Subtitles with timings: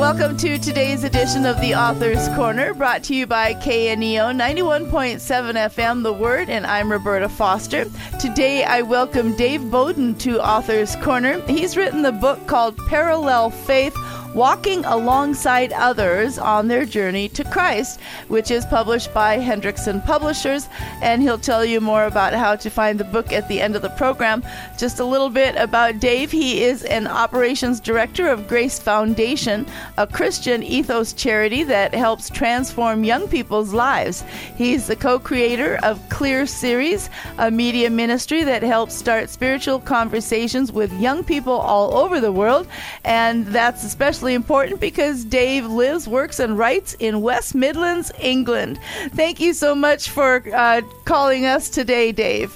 [0.00, 6.02] Welcome to today's edition of the Author's Corner, brought to you by KNEO 91.7 FM,
[6.02, 7.84] The Word, and I'm Roberta Foster.
[8.18, 11.42] Today I welcome Dave Boden to Author's Corner.
[11.42, 13.94] He's written the book called Parallel Faith
[14.34, 17.98] Walking Alongside Others on Their Journey to Christ,
[18.28, 20.68] which is published by Hendrickson Publishers.
[21.02, 23.82] And he'll tell you more about how to find the book at the end of
[23.82, 24.44] the program.
[24.78, 26.30] Just a little bit about Dave.
[26.30, 29.66] He is an operations director of Grace Foundation,
[29.98, 34.22] a Christian ethos charity that helps transform young people's lives.
[34.56, 40.70] He's the co creator of Clear Series, a media ministry that helps start spiritual conversations
[40.70, 42.68] with young people all over the world.
[43.04, 48.78] And that's especially especially important because Dave lives, works, and writes in West Midlands, England.
[49.14, 52.52] Thank you so much for uh, calling us today, Dave.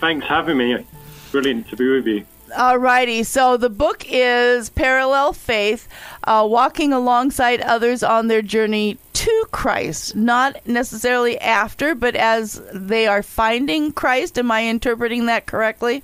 [0.00, 0.84] Thanks for having me.
[1.30, 2.26] Brilliant to be with you.
[2.50, 5.86] Alrighty, so the book is Parallel Faith,
[6.24, 13.06] uh, walking alongside others on their journey to Christ, not necessarily after, but as they
[13.06, 14.36] are finding Christ.
[14.36, 16.02] Am I interpreting that correctly?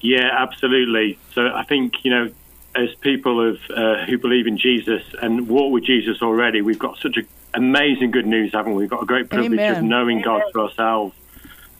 [0.00, 1.16] Yeah, absolutely.
[1.32, 2.30] So I think, you know,
[2.76, 6.98] as people of, uh, who believe in Jesus and walk with Jesus already, we've got
[6.98, 7.22] such a,
[7.54, 8.84] amazing good news, haven't we?
[8.84, 9.76] We've got a great privilege Amen.
[9.76, 11.14] of knowing God for ourselves.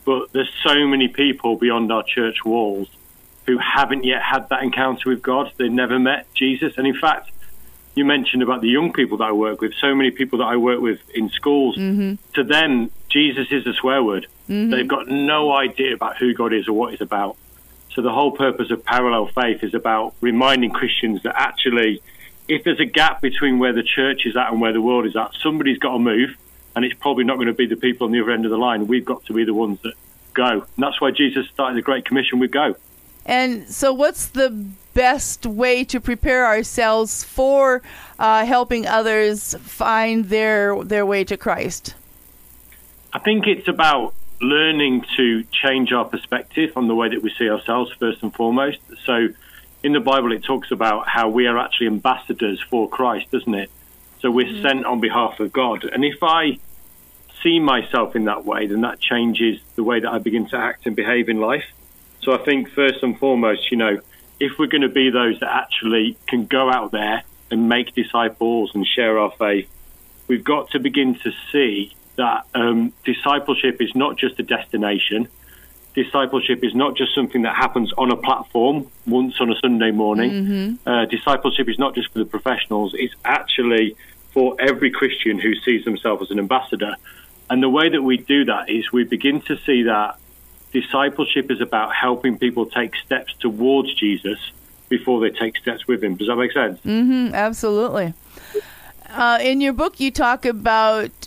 [0.04, 2.88] But there's so many people beyond our church walls
[3.46, 5.52] who haven't yet had that encounter with God.
[5.56, 6.78] They've never met Jesus.
[6.78, 7.30] And in fact,
[7.94, 10.56] you mentioned about the young people that I work with, so many people that I
[10.56, 12.14] work with in schools, mm-hmm.
[12.34, 14.26] to them, Jesus is a swear word.
[14.48, 14.70] Mm-hmm.
[14.70, 17.36] They've got no idea about who God is or what He's about.
[17.96, 22.02] So the whole purpose of parallel faith is about reminding Christians that actually,
[22.46, 25.16] if there's a gap between where the church is at and where the world is
[25.16, 26.36] at, somebody's got to move,
[26.76, 28.58] and it's probably not going to be the people on the other end of the
[28.58, 28.86] line.
[28.86, 29.94] We've got to be the ones that
[30.34, 32.76] go, and that's why Jesus started the Great Commission with go.
[33.24, 34.50] And so, what's the
[34.92, 37.80] best way to prepare ourselves for
[38.18, 41.94] uh, helping others find their their way to Christ?
[43.14, 47.48] I think it's about learning to change our perspective on the way that we see
[47.48, 48.78] ourselves first and foremost.
[49.04, 49.28] So
[49.82, 53.70] in the Bible, it talks about how we are actually ambassadors for Christ, doesn't it?
[54.20, 54.62] So we're mm-hmm.
[54.62, 55.84] sent on behalf of God.
[55.84, 56.58] And if I
[57.42, 60.86] see myself in that way, then that changes the way that I begin to act
[60.86, 61.64] and behave in life.
[62.22, 64.00] So I think first and foremost, you know,
[64.40, 68.72] if we're going to be those that actually can go out there and make disciples
[68.74, 69.68] and share our faith,
[70.28, 75.28] we've got to begin to see that um, discipleship is not just a destination.
[75.94, 80.30] Discipleship is not just something that happens on a platform once on a Sunday morning.
[80.30, 80.88] Mm-hmm.
[80.88, 83.96] Uh, discipleship is not just for the professionals, it's actually
[84.32, 86.94] for every Christian who sees themselves as an ambassador.
[87.48, 90.18] And the way that we do that is we begin to see that
[90.72, 94.38] discipleship is about helping people take steps towards Jesus
[94.88, 96.16] before they take steps with him.
[96.16, 96.78] Does that make sense?
[96.80, 98.14] Mm-hmm, absolutely.
[99.08, 101.25] Uh, in your book, you talk about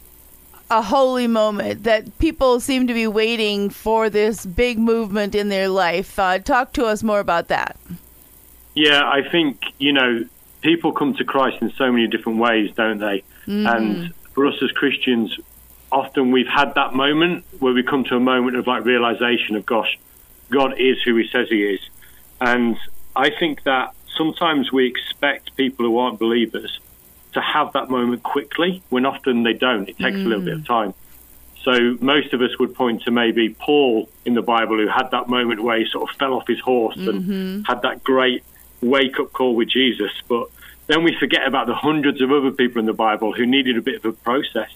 [0.72, 5.68] a holy moment that people seem to be waiting for this big movement in their
[5.68, 6.20] life.
[6.20, 7.78] Uh, talk to us more about that.
[8.76, 10.26] Yeah, I think, you know,
[10.62, 13.24] people come to Christ in so many different ways, don't they?
[13.48, 13.68] Mm-hmm.
[13.68, 15.38] And for us as Christians,
[15.92, 19.66] often we've had that moment where we come to a moment of like realization of,
[19.66, 19.98] gosh,
[20.50, 21.82] God is who he says he is.
[22.40, 22.78] And
[23.16, 26.80] I think that sometimes we expect people who aren't believers
[27.40, 29.88] to have that moment quickly when often they don't.
[29.90, 30.26] It takes mm.
[30.26, 30.68] a little bit of mm.
[30.68, 30.94] time.
[31.64, 35.28] So most of us would point to maybe Paul in the Bible who had that
[35.28, 37.32] moment where he sort of fell off his horse mm-hmm.
[37.32, 38.44] and had that great
[38.82, 40.12] wake up call with Jesus.
[40.28, 40.50] But
[40.88, 43.82] then we forget about the hundreds of other people in the Bible who needed a
[43.82, 44.70] bit of a process.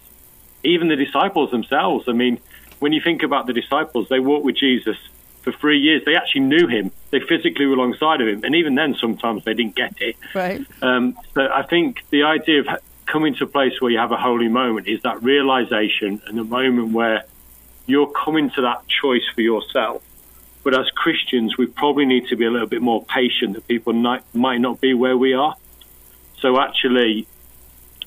[0.64, 2.08] Even the disciples themselves.
[2.08, 2.40] I mean,
[2.80, 4.98] when you think about the disciples, they walked with Jesus
[5.44, 6.04] for three years.
[6.06, 6.92] They actually knew him.
[7.12, 10.16] They physically were alongside of him, and even then, sometimes they didn't get it.
[10.34, 10.62] Right.
[10.82, 12.68] Um, so I think the idea of
[13.06, 16.44] coming to a place where you have a holy moment is that realization and the
[16.44, 17.26] moment where
[17.86, 20.02] you're coming to that choice for yourself.
[20.64, 23.92] But as Christians, we probably need to be a little bit more patient that people
[23.92, 25.56] might, might not be where we are.
[26.40, 27.28] So actually,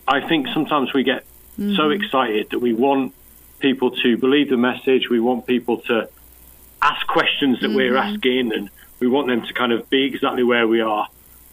[0.09, 1.25] I think sometimes we get
[1.59, 1.75] mm-hmm.
[1.77, 3.15] so excited that we want
[3.59, 5.11] people to believe the message.
[5.11, 6.09] We want people to
[6.87, 7.77] ask questions that mm-hmm.
[7.77, 11.09] we're asking, and we want them to kind of be exactly where we are.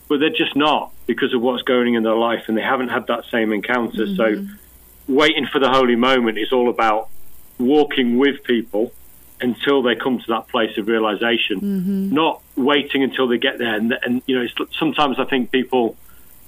[0.08, 2.90] But they're just not because of what's going on in their life, and they haven't
[2.90, 4.06] had that same encounter.
[4.06, 4.16] Mm-hmm.
[4.16, 4.48] So,
[5.08, 7.10] waiting for the holy moment is all about
[7.58, 8.94] walking with people
[9.42, 12.14] until they come to that place of realization, mm-hmm.
[12.14, 13.76] not waiting until they get there.
[13.76, 15.98] And, and you know, sometimes I think people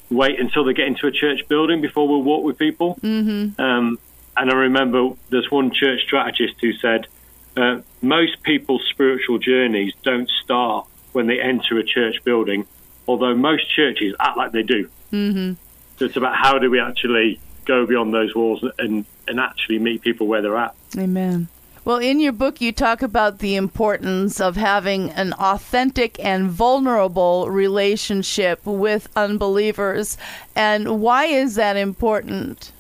[0.10, 2.96] wait until they get into a church building before we'll walk with people.
[3.02, 3.60] Mm-hmm.
[3.60, 4.00] Um,
[4.38, 7.08] and I remember there's one church strategist who said,
[7.58, 12.66] uh, most people's spiritual journeys don't start when they enter a church building,
[13.08, 14.90] although most churches act like they do.
[15.12, 15.54] Mm-hmm.
[15.98, 20.02] So it's about how do we actually go beyond those walls and, and actually meet
[20.02, 20.76] people where they're at.
[20.98, 21.48] Amen.
[21.86, 27.48] Well, in your book, you talk about the importance of having an authentic and vulnerable
[27.50, 30.18] relationship with unbelievers.
[30.56, 32.72] And why is that important?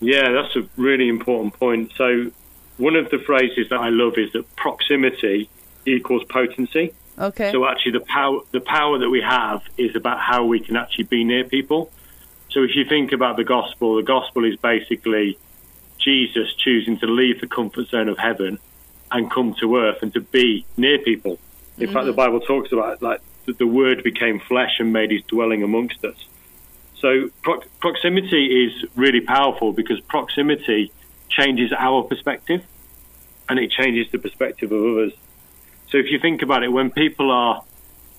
[0.00, 1.92] Yeah, that's a really important point.
[1.94, 2.32] So,
[2.80, 5.48] one of the phrases that I love is that proximity
[5.86, 6.94] equals potency.
[7.18, 7.52] Okay.
[7.52, 11.04] So actually, the power the power that we have is about how we can actually
[11.04, 11.92] be near people.
[12.48, 15.38] So if you think about the gospel, the gospel is basically
[15.98, 18.58] Jesus choosing to leave the comfort zone of heaven
[19.12, 21.38] and come to earth and to be near people.
[21.76, 21.92] In mm-hmm.
[21.92, 26.04] fact, the Bible talks about like the word became flesh and made his dwelling amongst
[26.04, 26.16] us.
[27.00, 30.92] So pro- proximity is really powerful because proximity
[31.28, 32.64] changes our perspective
[33.50, 35.12] and it changes the perspective of others.
[35.90, 37.64] So if you think about it, when people are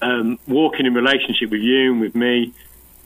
[0.02, 2.54] um, walking in relationship with you and with me,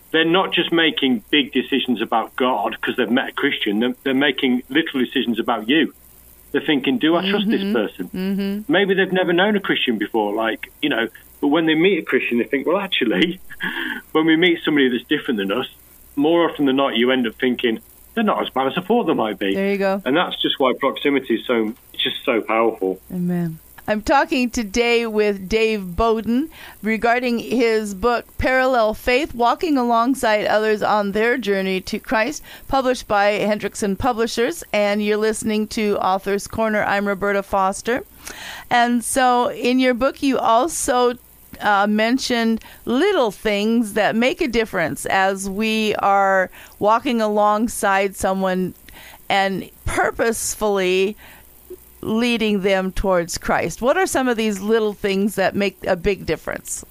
[0.10, 3.80] they're not just making big decisions about God because they've met a Christian.
[3.80, 5.94] They're, they're, making little decisions about you.
[6.52, 7.30] They're thinking, do I mm-hmm.
[7.30, 7.74] trust this mm-hmm.
[7.74, 8.10] person?
[8.10, 8.72] Mm-hmm.
[8.72, 11.10] Maybe they've never known a Christian before, like, you know,
[11.42, 13.40] but when they meet a Christian, they think, well, actually,
[14.14, 15.68] when we meet somebody that's different than us,
[16.16, 17.82] more often than not, you end up thinking,
[18.16, 19.54] they're not as bad as I thought they might be.
[19.54, 20.02] There you go.
[20.06, 23.00] And that's just why proximity is so, it's just so powerful.
[23.12, 23.60] Amen.
[23.88, 26.50] I'm talking today with Dave Boden
[26.82, 33.34] regarding his book, Parallel Faith Walking Alongside Others on Their Journey to Christ, published by
[33.34, 34.64] Hendrickson Publishers.
[34.74, 36.84] And you're listening to Author's Corner.
[36.84, 38.04] I'm Roberta Foster.
[38.72, 41.14] And so in your book, you also
[41.62, 46.50] uh, mentioned little things that make a difference as we are
[46.80, 48.74] walking alongside someone
[49.30, 51.16] and purposefully
[52.02, 53.82] leading them towards Christ.
[53.82, 56.86] What are some of these little things that make a big difference?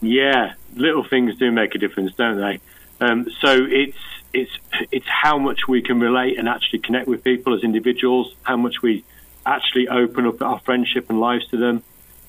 [0.00, 2.60] Yeah, little things do make a difference, don't they?
[3.00, 3.98] Um, so it's
[4.32, 4.52] it's
[4.92, 8.82] it's how much we can relate and actually connect with people as individuals, how much
[8.82, 9.04] we
[9.44, 11.82] actually open up our friendship and lives to them.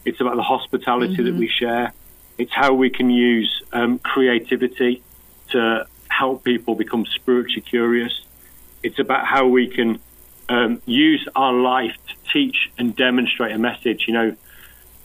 [0.06, 1.26] It's about the hospitality mm-hmm.
[1.26, 1.94] that we share.
[2.38, 5.02] It's how we can use um, creativity
[5.50, 8.24] to help people become spiritually curious.
[8.84, 10.00] It's about how we can
[10.50, 14.06] um, use our life to teach and demonstrate a message.
[14.08, 14.36] You know,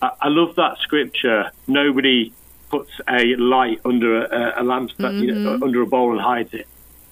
[0.00, 1.50] I, I love that scripture.
[1.66, 2.32] Nobody
[2.70, 5.22] puts a light under a, a lamp, mm-hmm.
[5.22, 5.62] you know, mm-hmm.
[5.62, 6.66] under a bowl and hides it.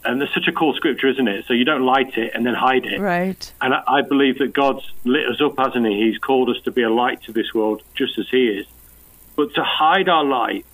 [0.05, 1.45] And it's such a cool scripture, isn't it?
[1.47, 3.01] So you don't light it and then hide it.
[3.01, 3.53] Right.
[3.61, 6.09] And I, I believe that God's lit us up, hasn't He?
[6.09, 8.67] He's called us to be a light to this world, just as He is.
[9.37, 10.65] But to hide our light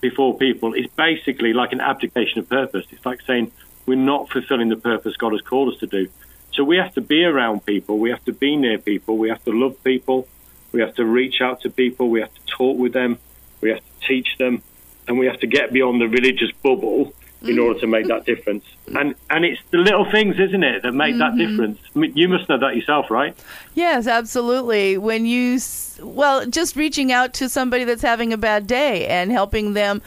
[0.00, 2.86] before people is basically like an abdication of purpose.
[2.90, 3.52] It's like saying
[3.86, 6.08] we're not fulfilling the purpose God has called us to do.
[6.52, 9.44] So we have to be around people, we have to be near people, we have
[9.44, 10.26] to love people,
[10.72, 13.18] we have to reach out to people, we have to talk with them,
[13.60, 14.62] we have to teach them,
[15.06, 17.64] and we have to get beyond the religious bubble in mm.
[17.64, 18.64] order to make that difference.
[18.96, 21.18] And and it's the little things, isn't it, that make mm-hmm.
[21.18, 21.78] that difference.
[21.94, 23.36] I mean, you must know that yourself, right?
[23.74, 24.98] Yes, absolutely.
[24.98, 25.60] When you
[26.02, 30.02] well, just reaching out to somebody that's having a bad day and helping them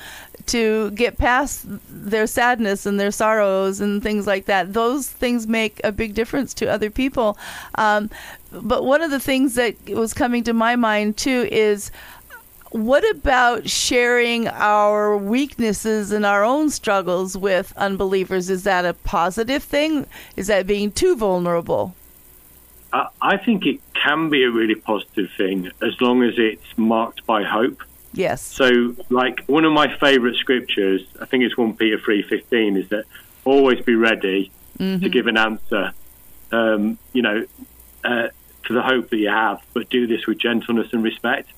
[0.47, 4.73] to get past their sadness and their sorrows and things like that.
[4.73, 7.37] Those things make a big difference to other people.
[7.75, 8.09] Um,
[8.51, 11.91] but one of the things that was coming to my mind too is
[12.71, 18.49] what about sharing our weaknesses and our own struggles with unbelievers?
[18.49, 20.07] Is that a positive thing?
[20.35, 21.93] Is that being too vulnerable?
[23.21, 27.43] I think it can be a really positive thing as long as it's marked by
[27.43, 27.83] hope.
[28.13, 28.41] Yes.
[28.41, 32.89] So, like one of my favourite scriptures, I think it's one Peter three fifteen, is
[32.89, 33.05] that
[33.45, 35.01] always be ready mm-hmm.
[35.01, 35.93] to give an answer.
[36.51, 37.45] Um, you know,
[38.03, 38.27] uh,
[38.65, 41.49] to the hope that you have, but do this with gentleness and respect.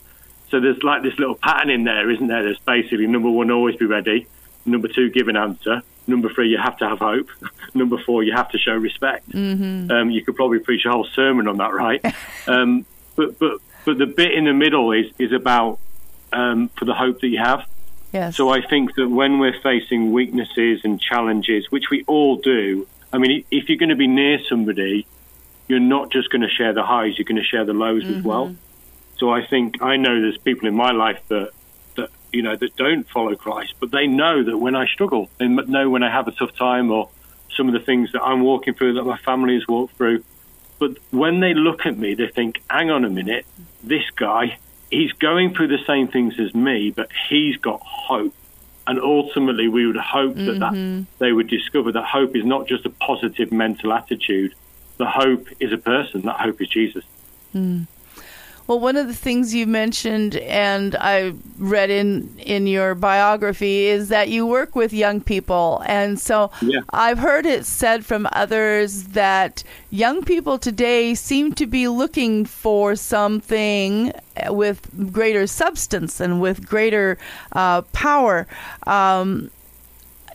[0.53, 2.43] So there's like this little pattern in there, isn't there?
[2.43, 4.27] There's basically number one, always be ready.
[4.67, 5.81] Number two, give an answer.
[6.05, 7.27] Number three, you have to have hope.
[7.74, 9.27] Number four, you have to show respect.
[9.31, 9.89] Mm-hmm.
[9.89, 12.05] Um, you could probably preach a whole sermon on that, right?
[12.48, 15.79] um, but but but the bit in the middle is is about
[16.31, 17.67] um, for the hope that you have.
[18.12, 18.38] Yes.
[18.38, 23.17] So I think that when we're facing weaknesses and challenges, which we all do, I
[23.17, 25.07] mean, if you're going to be near somebody,
[25.67, 28.19] you're not just going to share the highs; you're going to share the lows mm-hmm.
[28.19, 28.55] as well.
[29.17, 31.51] So I think I know there's people in my life that
[31.96, 35.48] that you know that don't follow Christ, but they know that when I struggle, they
[35.48, 37.10] know when I have a tough time or
[37.55, 40.24] some of the things that I'm walking through that my family has walked through.
[40.79, 43.46] But when they look at me, they think, "Hang on a minute,
[43.84, 44.58] this guy."
[44.91, 48.36] He's going through the same things as me, but he's got hope
[48.86, 50.98] and ultimately we would hope that, mm-hmm.
[51.00, 54.53] that they would discover that hope is not just a positive mental attitude
[54.98, 57.03] the hope is a person that hope is jesus
[57.53, 57.88] mm.
[58.65, 64.08] Well, one of the things you mentioned, and I read in in your biography, is
[64.10, 66.79] that you work with young people, and so Yeah.
[66.91, 72.96] I've heard it said from others that young people today seem to be looking for
[72.96, 74.13] something
[74.48, 77.17] with greater substance and with greater
[77.51, 78.48] uh, power.
[78.88, 79.51] Um,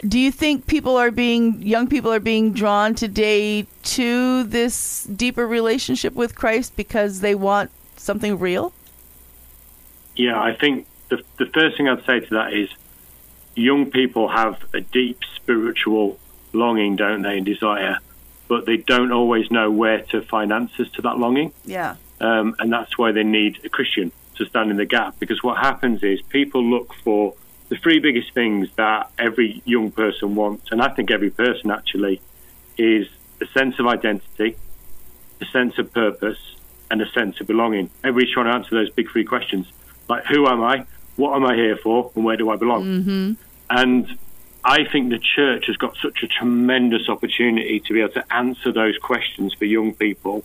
[0.06, 5.47] do you think people are being young people are being drawn today to this deeper
[5.47, 7.70] relationship with Christ because they want
[8.02, 8.73] something real?
[10.17, 12.71] Yeah, I think the, the first thing I'd say to that is
[13.55, 16.19] young people have a deep spiritual
[16.52, 17.99] longing, don't they, and desire,
[18.49, 21.52] but they don't always know where to find answers to that longing.
[21.64, 21.97] Yeah.
[22.21, 25.19] Um, and that's why they need a Christian to stand in the gap.
[25.19, 27.35] Because what happens is people look for
[27.69, 32.21] the three biggest things that every young person wants, and I think every person actually,
[32.76, 33.09] is
[33.40, 34.57] a sense of identity,
[35.40, 36.38] a sense of purpose,
[36.90, 37.90] and a sense of belonging.
[38.02, 39.66] Everybody's trying to answer those big three questions
[40.09, 40.87] like, who am I?
[41.16, 42.11] What am I here for?
[42.14, 42.85] And where do I belong?
[42.85, 43.33] Mm-hmm.
[43.71, 44.18] And
[44.64, 48.73] I think the church has got such a tremendous opportunity to be able to answer
[48.73, 50.45] those questions for young people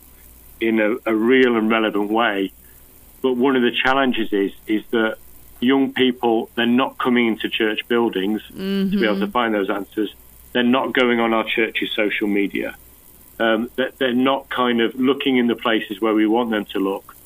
[0.60, 2.52] in a, a real and relevant way.
[3.22, 5.16] But one of the challenges is is that
[5.60, 8.42] young people they're not coming into church buildings
[8.90, 10.14] to be able to find those answers.
[10.52, 12.76] They're not going on our church's social media.
[13.38, 16.78] Um, they're, they're not kind of looking in the places where we want them to
[16.78, 17.16] look.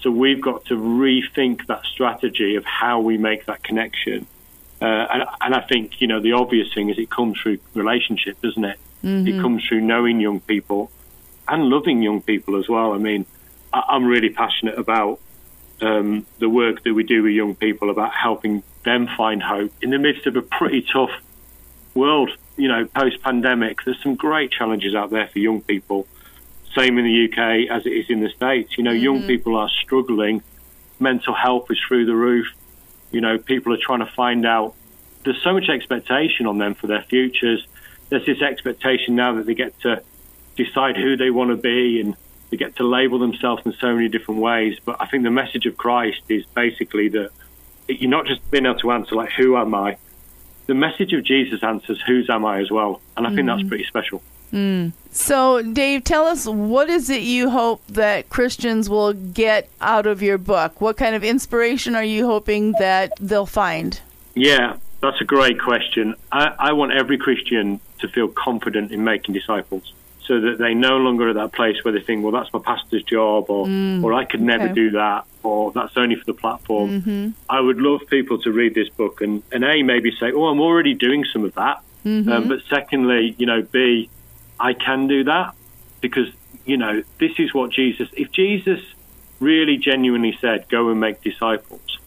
[0.00, 4.26] So we've got to rethink that strategy of how we make that connection.
[4.80, 8.40] Uh, and, and I think you know the obvious thing is it comes through relationship,
[8.40, 8.78] doesn't it?
[9.28, 10.90] It comes through knowing young people
[11.48, 12.92] and loving young people as well.
[12.92, 13.26] I mean,
[13.72, 15.20] I, I'm really passionate about
[15.82, 19.90] um, the work that we do with young people about helping them find hope in
[19.90, 21.12] the midst of a pretty tough
[21.94, 22.30] world.
[22.60, 26.06] You know, post pandemic, there's some great challenges out there for young people.
[26.74, 28.76] Same in the UK as it is in the States.
[28.76, 29.28] You know, young mm-hmm.
[29.28, 30.42] people are struggling.
[30.98, 32.48] Mental health is through the roof.
[33.12, 34.74] You know, people are trying to find out.
[35.24, 37.66] There's so much expectation on them for their futures.
[38.10, 40.02] There's this expectation now that they get to
[40.56, 42.14] decide who they want to be and
[42.50, 44.78] they get to label themselves in so many different ways.
[44.84, 47.30] But I think the message of Christ is basically that
[47.88, 49.96] you're not just being able to answer, like, who am I?
[50.70, 53.00] The message of Jesus answers, whose am I as well?
[53.16, 53.68] And I think that's mm.
[53.68, 54.22] pretty special.
[54.52, 54.92] Mm.
[55.10, 60.22] So, Dave, tell us what is it you hope that Christians will get out of
[60.22, 60.80] your book?
[60.80, 64.00] What kind of inspiration are you hoping that they'll find?
[64.36, 66.14] Yeah, that's a great question.
[66.30, 69.92] I, I want every Christian to feel confident in making disciples
[70.26, 72.60] so that they no longer are at that place where they think, well, that's my
[72.60, 73.66] pastor's job, or,
[74.04, 74.74] or I could never okay.
[74.74, 77.34] do that, or that's only for the platform.
[77.48, 80.60] I would love people to read this book and, and A, maybe say, oh, I'm
[80.60, 81.82] already doing some of that.
[82.04, 84.08] Um, but secondly, you know, B,
[84.58, 85.54] I can do that
[86.00, 86.28] because,
[86.64, 88.80] you know, this is what Jesus, if Jesus
[89.40, 91.98] really genuinely said, go and make disciples,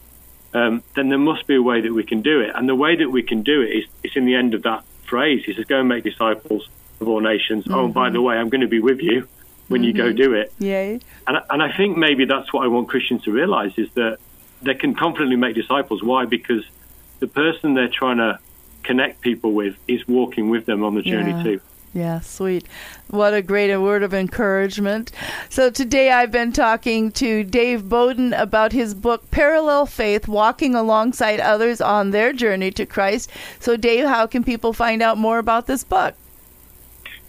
[0.52, 2.52] um, then there must be a way that we can do it.
[2.54, 4.84] And the way that we can do it is, is in the end of that
[5.04, 5.44] phrase.
[5.44, 6.68] He says, go and make disciples
[7.00, 7.64] of all nations.
[7.68, 8.26] Oh, and by the mm-hmm.
[8.26, 9.28] way, I'm going to be with you
[9.68, 10.16] when you go mm-hmm.
[10.16, 10.52] do it.
[10.58, 10.98] Yeah.
[11.26, 14.18] And, and I think maybe that's what I want Christians to realize is that
[14.62, 16.02] they can confidently make disciples.
[16.02, 16.24] Why?
[16.26, 16.64] Because
[17.20, 18.38] the person they're trying to
[18.82, 21.42] connect people with is walking with them on the journey Yeah.
[21.42, 21.60] too.
[21.94, 22.66] Yeah, sweet.
[23.08, 25.12] What a great word of encouragement.
[25.48, 31.38] So today I've been talking to Dave Boden about his book, Parallel Faith Walking Alongside
[31.38, 33.30] Others on Their Journey to Christ.
[33.60, 36.14] So, Dave, how can people find out more about this book?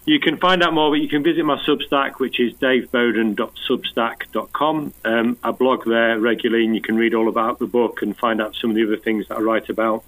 [0.06, 4.94] You can find out more, but you can visit my Substack, which is daveboden.substack.com.
[5.04, 8.40] Um, I blog there regularly, and you can read all about the book and find
[8.40, 10.04] out some of the other things that I write about.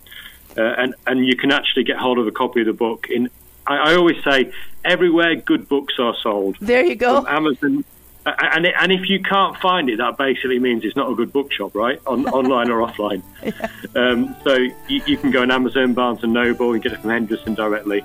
[0.56, 3.28] Uh, and and you can actually get hold of a copy of the book in.
[3.66, 4.52] I, I always say
[4.84, 6.58] everywhere good books are sold.
[6.60, 7.26] There you go.
[7.26, 7.84] Amazon.
[8.24, 11.74] And, and if you can't find it, that basically means it's not a good bookshop,
[11.74, 11.98] right?
[12.06, 13.22] On, online or offline.
[13.96, 17.08] Um, so you, you can go on Amazon, Barnes and Noble, and get it from
[17.10, 18.04] Hendrickson directly.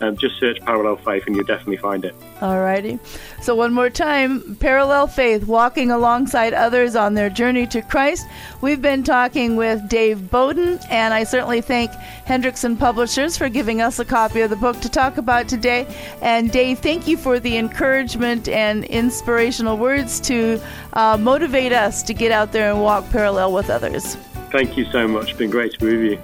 [0.00, 2.14] Um, just search Parallel Faith, and you'll definitely find it.
[2.40, 3.00] Alrighty.
[3.42, 8.26] So one more time, Parallel Faith, walking alongside others on their journey to Christ.
[8.60, 11.90] We've been talking with Dave Boden, and I certainly thank
[12.26, 15.86] Hendrickson Publishers for giving us a copy of the book to talk about today.
[16.22, 20.60] And Dave, thank you for the encouragement and inspirational words to
[20.92, 24.16] uh, motivate us to get out there and walk parallel with others.
[24.50, 25.30] Thank you so much.
[25.30, 26.18] It's been great to be with you.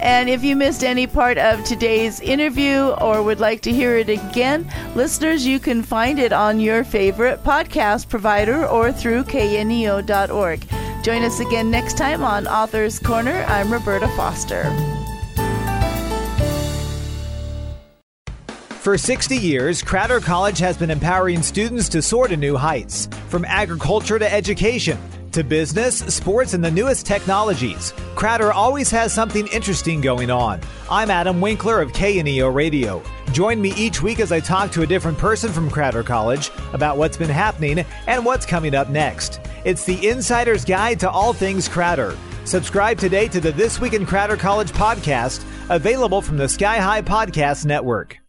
[0.00, 4.08] And if you missed any part of today's interview or would like to hear it
[4.08, 10.66] again, listeners, you can find it on your favorite podcast provider or through kneo.org.
[11.02, 13.44] Join us again next time on Author's Corner.
[13.48, 14.64] I'm Roberta Foster.
[18.84, 23.08] For 60 years, Crowder College has been empowering students to soar to new heights.
[23.30, 24.98] From agriculture to education,
[25.34, 30.60] to business, sports, and the newest technologies, Crowder always has something interesting going on.
[30.88, 33.02] I'm Adam Winkler of KNEO Radio.
[33.32, 36.98] Join me each week as I talk to a different person from Crowder College about
[36.98, 39.40] what's been happening and what's coming up next.
[39.64, 42.16] It's the Insider's Guide to All Things Crowder.
[42.44, 47.02] Subscribe today to the This Week in Crowder College podcast, available from the Sky High
[47.02, 48.23] Podcast Network.